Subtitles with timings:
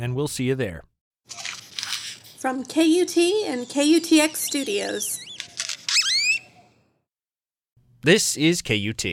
[0.00, 0.82] and we'll see you there.
[2.38, 5.20] From KUT and KUTX Studios.
[8.02, 9.04] This is KUT.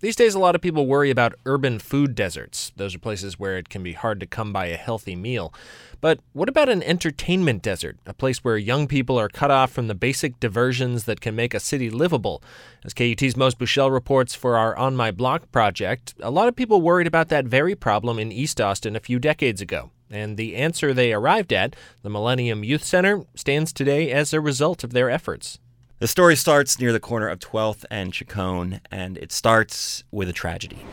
[0.00, 2.70] These days, a lot of people worry about urban food deserts.
[2.76, 5.52] Those are places where it can be hard to come by a healthy meal.
[6.00, 9.88] But what about an entertainment desert, a place where young people are cut off from
[9.88, 12.40] the basic diversions that can make a city livable?
[12.84, 16.80] As KUT's Mose Buchele reports for our On My Block project, a lot of people
[16.82, 19.90] worried about that very problem in East Austin a few decades ago.
[20.10, 24.84] And the answer they arrived at, the Millennium Youth Center, stands today as a result
[24.84, 25.58] of their efforts.
[25.98, 30.32] The story starts near the corner of 12th and Chicon, and it starts with a
[30.32, 30.84] tragedy.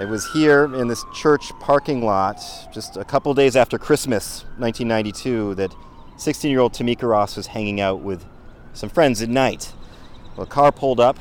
[0.00, 2.40] It was here in this church parking lot
[2.72, 5.72] just a couple days after Christmas, 1992, that
[6.16, 8.24] 16 year old Tamika Ross was hanging out with
[8.72, 9.72] some friends at night.
[10.36, 11.18] Well, a car pulled up,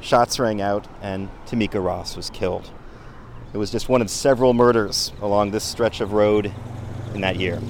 [0.00, 2.70] shots rang out, and Tamika Ross was killed.
[3.52, 6.50] It was just one of several murders along this stretch of road
[7.14, 7.60] in that year.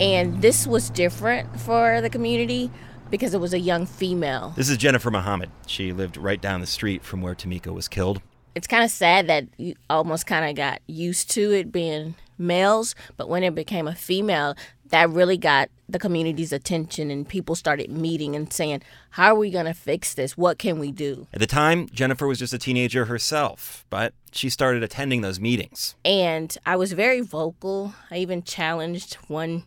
[0.00, 2.70] And this was different for the community
[3.10, 4.54] because it was a young female.
[4.56, 5.50] This is Jennifer Muhammad.
[5.66, 8.22] She lived right down the street from where Tamika was killed.
[8.54, 12.94] It's kind of sad that you almost kind of got used to it being males,
[13.16, 14.54] but when it became a female,
[14.88, 19.50] that really got the community's attention and people started meeting and saying, How are we
[19.50, 20.36] going to fix this?
[20.36, 21.26] What can we do?
[21.32, 25.94] At the time, Jennifer was just a teenager herself, but she started attending those meetings.
[26.04, 27.94] And I was very vocal.
[28.10, 29.64] I even challenged one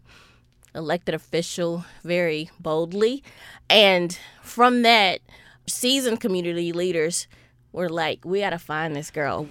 [0.73, 3.23] elected official very boldly.
[3.69, 5.19] And from that,
[5.67, 7.27] seasoned community leaders
[7.71, 9.47] were like, We got to find this girl.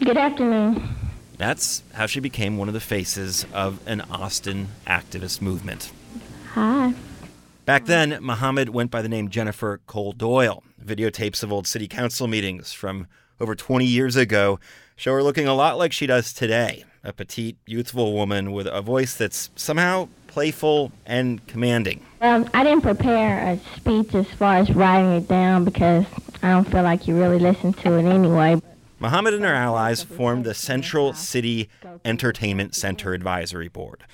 [0.00, 0.88] Good afternoon.
[1.36, 5.90] That's how she became one of the faces of an Austin activist movement.
[6.52, 6.92] Hi.
[7.64, 10.62] Back then, Muhammad went by the name Jennifer Cole Doyle.
[10.84, 13.06] Videotapes of old city council meetings from
[13.38, 14.58] over 20 years ago
[14.96, 18.82] show her looking a lot like she does today a petite, youthful woman with a
[18.82, 22.04] voice that's somehow playful and commanding.
[22.20, 26.04] Um, I didn't prepare a speech as far as writing it down because
[26.42, 28.60] I don't feel like you really listened to it anyway.
[28.98, 31.68] Muhammad and her allies formed the Central City
[32.04, 34.04] Entertainment Center Advisory Board.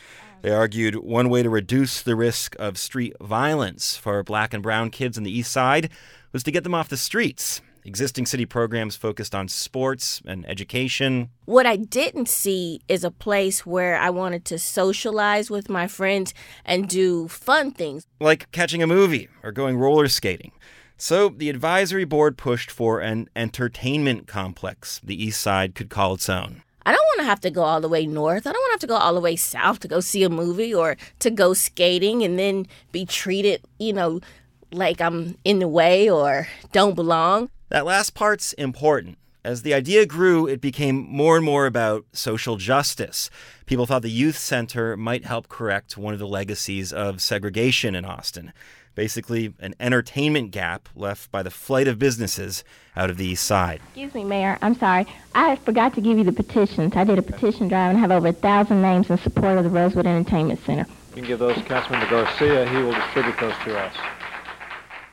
[0.43, 4.91] They argued one way to reduce the risk of street violence for black and brown
[4.91, 5.91] kids in the east side
[6.33, 7.61] was to get them off the streets.
[7.85, 11.31] Existing city programs focused on sports and education.
[11.45, 16.35] What I didn't see is a place where I wanted to socialize with my friends
[16.65, 18.07] and do fun things.
[18.21, 20.51] Like catching a movie or going roller skating.
[20.99, 26.29] So the advisory board pushed for an entertainment complex the East Side could call its
[26.31, 26.63] own.
[26.87, 28.47] I don't want to have to go all the way north.
[28.47, 30.31] I don't want to have to go all the way south to go see a
[30.31, 34.21] movie or to go skating and then be treated, you know,
[34.73, 37.51] like I'm in the way or don't belong.
[37.69, 39.19] That last part's important.
[39.45, 43.31] As the idea grew, it became more and more about social justice.
[43.67, 48.05] People thought the youth center might help correct one of the legacies of segregation in
[48.05, 48.53] Austin
[48.97, 52.65] basically an entertainment gap left by the flight of businesses
[52.97, 53.81] out of the east side.
[53.85, 54.59] Excuse me, Mayor.
[54.63, 55.07] I'm sorry.
[55.37, 56.97] I forgot to give you the petitions.
[56.97, 59.71] I did a petition drive and have over a thousand names in support of the
[59.71, 60.87] Rosewood Entertainment Center.
[61.11, 62.69] You can give those to Councilman Garcia.
[62.69, 63.95] He will distribute those to us.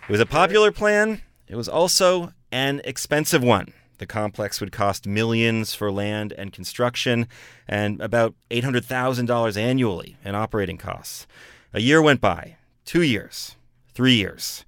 [0.08, 1.22] It was a popular plan.
[1.48, 3.74] It was also an expensive one.
[4.00, 7.28] The complex would cost millions for land and construction
[7.68, 11.28] and about $800,000 annually in operating costs.
[11.74, 13.56] A year went by, two years,
[13.94, 14.66] three years.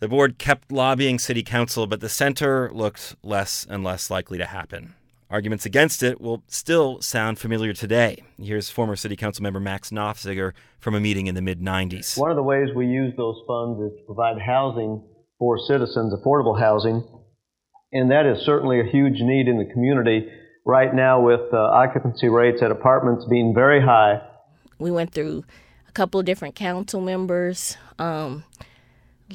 [0.00, 4.46] The board kept lobbying city council, but the center looked less and less likely to
[4.46, 4.94] happen.
[5.30, 8.22] Arguments against it will still sound familiar today.
[8.40, 12.18] Here's former city council member Max Nofziger from a meeting in the mid 90s.
[12.18, 15.02] One of the ways we use those funds is to provide housing
[15.38, 17.02] for citizens, affordable housing,
[17.92, 20.28] and that is certainly a huge need in the community
[20.64, 24.20] right now with uh, occupancy rates at apartments being very high.
[24.78, 25.44] We went through a
[25.94, 27.76] couple of different council members.
[27.98, 28.44] Um,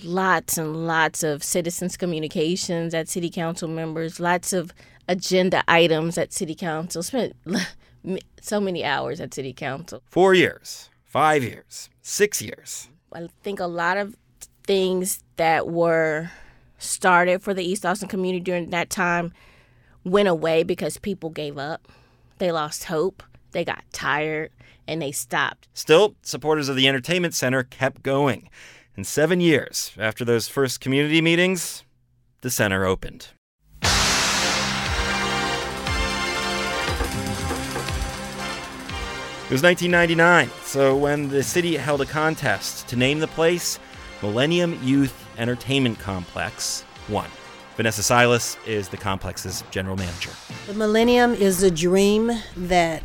[0.04, 4.74] lots and lots of citizens communications at city council members, lots of
[5.08, 7.02] agenda items at city council.
[7.04, 7.36] Spent
[8.42, 10.02] so many hours at city council.
[10.06, 12.90] Four years, five years, six years.
[13.14, 14.16] I think a lot of
[14.64, 16.30] things that were
[16.78, 19.34] started for the East Austin community during that time
[20.04, 21.88] went away because people gave up.
[22.38, 23.24] They lost hope.
[23.52, 24.52] They got tired
[24.88, 25.68] and they stopped.
[25.74, 28.50] Still, supporters of the entertainment center kept going.
[28.96, 31.84] And seven years after those first community meetings,
[32.42, 33.30] the center opened.
[39.50, 43.80] It was 1999, so when the city held a contest to name the place
[44.22, 47.28] Millennium Youth Entertainment Complex won.
[47.76, 50.30] Vanessa Silas is the complex's general manager.
[50.68, 53.02] The Millennium is a dream that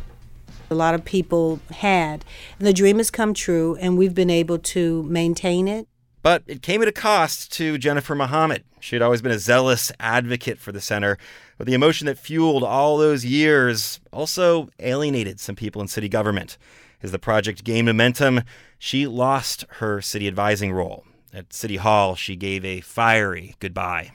[0.69, 2.25] a lot of people had.
[2.59, 5.87] And the dream has come true, and we've been able to maintain it.
[6.21, 8.63] But it came at a cost to Jennifer Muhammad.
[8.79, 11.17] She had always been a zealous advocate for the center,
[11.57, 16.57] but the emotion that fueled all those years also alienated some people in city government.
[17.03, 18.41] As the project gained momentum,
[18.79, 21.05] she lost her city advising role.
[21.31, 24.11] At City Hall, she gave a fiery goodbye.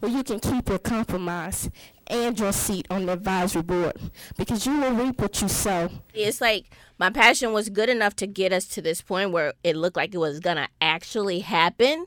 [0.00, 1.68] Well, you can keep your compromise
[2.06, 3.98] and your seat on the advisory board
[4.38, 5.90] because you will reap what you sow.
[6.14, 9.76] It's like my passion was good enough to get us to this point where it
[9.76, 12.06] looked like it was going to actually happen,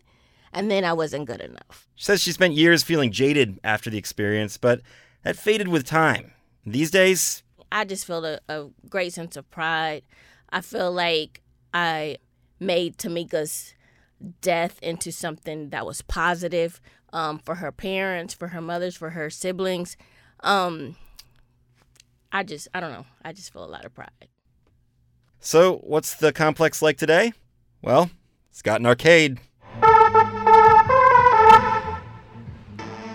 [0.51, 1.87] and then I wasn't good enough.
[1.93, 4.81] She says she spent years feeling jaded after the experience, but
[5.23, 6.31] that faded with time.
[6.65, 10.01] These days, I just feel a, a great sense of pride.
[10.49, 11.41] I feel like
[11.73, 12.17] I
[12.59, 13.75] made Tamika's
[14.41, 16.81] death into something that was positive
[17.13, 19.95] um, for her parents, for her mothers, for her siblings.
[20.42, 20.98] Um,
[22.31, 23.06] I just, I don't know.
[23.24, 24.10] I just feel a lot of pride.
[25.39, 27.33] So, what's the complex like today?
[27.81, 28.10] Well,
[28.50, 29.39] it's got an arcade,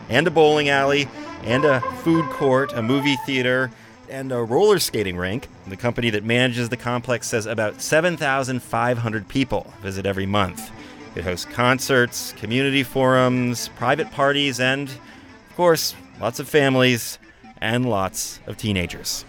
[0.09, 1.09] and a bowling alley,
[1.43, 3.71] and a food court, a movie theater,
[4.09, 5.49] and a roller skating rink.
[5.67, 10.71] The company that manages the complex says about 7,500 people visit every month.
[11.19, 17.19] It hosts concerts, community forums, private parties, and, of course, lots of families
[17.61, 19.25] and lots of teenagers.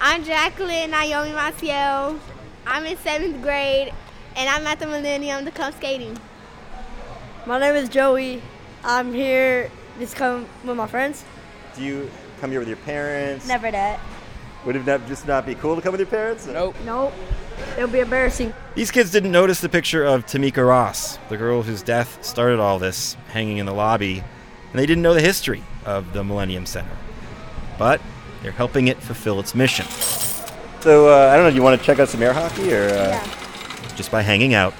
[0.00, 2.18] I'm Jacqueline Naomi Maciel.
[2.66, 3.92] I'm in seventh grade,
[4.36, 6.16] and I'm at the Millennium to come skating.
[7.44, 8.40] My name is Joey.
[8.82, 11.26] I'm here just come with my friends.
[11.76, 12.10] Do you
[12.40, 13.46] come here with your parents?
[13.46, 14.00] Never that.
[14.64, 16.46] Would it not, just not be cool to come with your parents?
[16.46, 16.74] Nope.
[16.86, 17.12] Nope.
[17.76, 18.52] It'll be embarrassing.
[18.74, 22.78] These kids didn't notice the picture of Tamika Ross, the girl whose death started all
[22.78, 26.96] this, hanging in the lobby, and they didn't know the history of the Millennium Center.
[27.78, 28.00] But
[28.42, 29.86] they're helping it fulfill its mission.
[30.80, 32.88] So, uh, I don't know, do you want to check out some air hockey or?
[32.88, 33.26] Uh, yeah.
[33.96, 34.74] Just by hanging out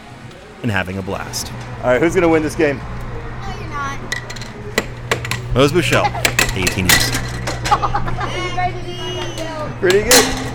[0.62, 1.52] and having a blast.
[1.78, 2.78] All right, who's going to win this game?
[2.78, 3.98] No, you're not.
[5.54, 6.04] Mose Buchele,
[6.54, 7.10] KUT News.
[9.80, 10.49] Pretty good.